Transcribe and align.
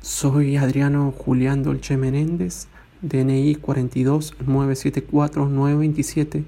Soy 0.00 0.56
Adriano 0.56 1.10
Julián 1.10 1.64
Dolce 1.64 1.96
Menéndez, 1.96 2.68
DNI 3.02 3.56
42974-927, 3.56 6.44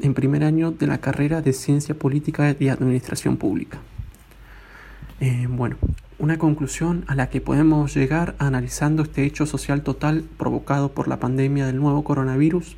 en 0.00 0.14
primer 0.14 0.44
año 0.44 0.70
de 0.70 0.86
la 0.86 0.98
carrera 0.98 1.42
de 1.42 1.52
Ciencia 1.52 1.96
Política 1.96 2.54
y 2.58 2.68
Administración 2.68 3.38
Pública. 3.38 3.80
Eh, 5.18 5.48
bueno, 5.50 5.78
una 6.20 6.38
conclusión 6.38 7.04
a 7.08 7.16
la 7.16 7.28
que 7.28 7.40
podemos 7.40 7.92
llegar 7.92 8.36
analizando 8.38 9.02
este 9.02 9.24
hecho 9.24 9.46
social 9.46 9.82
total 9.82 10.22
provocado 10.38 10.92
por 10.92 11.08
la 11.08 11.18
pandemia 11.18 11.66
del 11.66 11.80
nuevo 11.80 12.04
coronavirus 12.04 12.76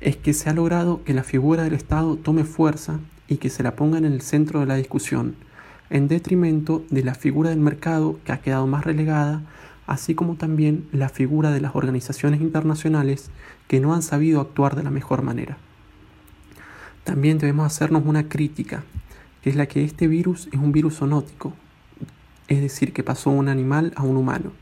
es 0.00 0.16
que 0.16 0.34
se 0.34 0.50
ha 0.50 0.54
logrado 0.54 1.04
que 1.04 1.14
la 1.14 1.22
figura 1.22 1.62
del 1.62 1.74
Estado 1.74 2.16
tome 2.16 2.42
fuerza 2.42 2.98
y 3.28 3.36
que 3.36 3.48
se 3.48 3.62
la 3.62 3.76
ponga 3.76 3.98
en 3.98 4.06
el 4.06 4.22
centro 4.22 4.58
de 4.58 4.66
la 4.66 4.74
discusión 4.74 5.36
en 5.90 6.08
detrimento 6.08 6.84
de 6.90 7.02
la 7.02 7.14
figura 7.14 7.50
del 7.50 7.60
mercado 7.60 8.18
que 8.24 8.32
ha 8.32 8.40
quedado 8.40 8.66
más 8.66 8.84
relegada, 8.84 9.42
así 9.86 10.14
como 10.14 10.34
también 10.34 10.86
la 10.92 11.08
figura 11.08 11.50
de 11.50 11.60
las 11.60 11.74
organizaciones 11.74 12.40
internacionales 12.40 13.30
que 13.68 13.80
no 13.80 13.94
han 13.94 14.02
sabido 14.02 14.40
actuar 14.40 14.76
de 14.76 14.82
la 14.82 14.90
mejor 14.90 15.22
manera. 15.22 15.56
También 17.04 17.38
debemos 17.38 17.66
hacernos 17.66 18.04
una 18.04 18.28
crítica, 18.28 18.84
que 19.42 19.50
es 19.50 19.56
la 19.56 19.66
que 19.66 19.82
este 19.84 20.08
virus 20.08 20.48
es 20.52 20.60
un 20.60 20.72
virus 20.72 20.96
zoonótico, 20.96 21.54
es 22.48 22.60
decir, 22.60 22.92
que 22.92 23.02
pasó 23.02 23.30
un 23.30 23.48
animal 23.48 23.92
a 23.96 24.02
un 24.02 24.16
humano. 24.16 24.52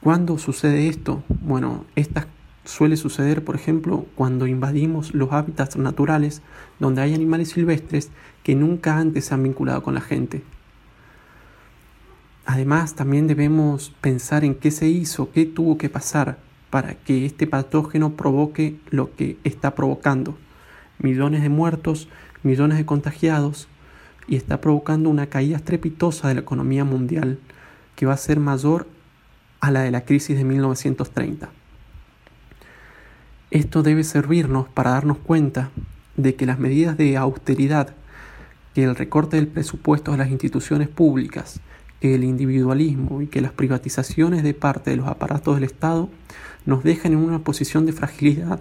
¿Cuándo 0.00 0.38
sucede 0.38 0.88
esto? 0.88 1.22
Bueno, 1.40 1.84
estas 1.94 2.26
Suele 2.64 2.96
suceder, 2.96 3.44
por 3.44 3.56
ejemplo, 3.56 4.06
cuando 4.14 4.46
invadimos 4.46 5.14
los 5.14 5.32
hábitats 5.32 5.76
naturales 5.76 6.40
donde 6.78 7.02
hay 7.02 7.14
animales 7.14 7.50
silvestres 7.50 8.10
que 8.42 8.54
nunca 8.54 8.96
antes 8.96 9.26
se 9.26 9.34
han 9.34 9.42
vinculado 9.42 9.82
con 9.82 9.94
la 9.94 10.00
gente. 10.00 10.42
Además, 12.46 12.94
también 12.94 13.26
debemos 13.26 13.92
pensar 14.00 14.44
en 14.44 14.54
qué 14.54 14.70
se 14.70 14.88
hizo, 14.88 15.30
qué 15.30 15.44
tuvo 15.44 15.76
que 15.76 15.90
pasar 15.90 16.38
para 16.70 16.94
que 16.94 17.26
este 17.26 17.46
patógeno 17.46 18.14
provoque 18.14 18.76
lo 18.90 19.14
que 19.14 19.36
está 19.44 19.74
provocando. 19.74 20.36
Millones 20.98 21.42
de 21.42 21.48
muertos, 21.48 22.08
millones 22.42 22.78
de 22.78 22.86
contagiados 22.86 23.68
y 24.26 24.36
está 24.36 24.60
provocando 24.60 25.10
una 25.10 25.26
caída 25.26 25.56
estrepitosa 25.56 26.28
de 26.28 26.34
la 26.34 26.40
economía 26.40 26.84
mundial 26.84 27.38
que 27.94 28.06
va 28.06 28.14
a 28.14 28.18
ser 28.18 28.40
mayor 28.40 28.86
a 29.60 29.70
la 29.70 29.82
de 29.82 29.90
la 29.90 30.04
crisis 30.04 30.36
de 30.36 30.44
1930. 30.44 31.50
Esto 33.50 33.82
debe 33.82 34.04
servirnos 34.04 34.68
para 34.68 34.90
darnos 34.90 35.18
cuenta 35.18 35.70
de 36.16 36.34
que 36.34 36.46
las 36.46 36.58
medidas 36.58 36.96
de 36.96 37.16
austeridad, 37.16 37.94
que 38.74 38.84
el 38.84 38.96
recorte 38.96 39.36
del 39.36 39.48
presupuesto 39.48 40.12
a 40.12 40.16
las 40.16 40.30
instituciones 40.30 40.88
públicas, 40.88 41.60
que 42.00 42.14
el 42.14 42.24
individualismo 42.24 43.22
y 43.22 43.26
que 43.26 43.40
las 43.40 43.52
privatizaciones 43.52 44.42
de 44.42 44.54
parte 44.54 44.90
de 44.90 44.96
los 44.96 45.08
aparatos 45.08 45.54
del 45.54 45.64
Estado 45.64 46.08
nos 46.66 46.82
dejan 46.82 47.12
en 47.12 47.18
una 47.18 47.38
posición 47.40 47.86
de 47.86 47.92
fragilidad, 47.92 48.60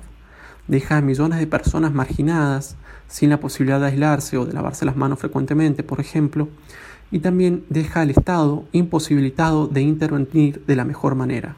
deja 0.68 0.98
a 0.98 1.02
millones 1.02 1.40
de 1.40 1.48
personas 1.48 1.94
marginadas, 1.94 2.76
sin 3.08 3.30
la 3.30 3.40
posibilidad 3.40 3.80
de 3.80 3.88
aislarse 3.88 4.38
o 4.38 4.46
de 4.46 4.54
lavarse 4.54 4.86
las 4.86 4.96
manos 4.96 5.20
frecuentemente, 5.20 5.84
por 5.84 6.00
ejemplo, 6.00 6.50
y 7.12 7.20
también 7.20 7.64
deja 7.70 8.02
al 8.02 8.10
Estado 8.10 8.66
imposibilitado 8.72 9.68
de 9.68 9.82
intervenir 9.82 10.66
de 10.66 10.76
la 10.76 10.86
mejor 10.86 11.16
manera. 11.16 11.56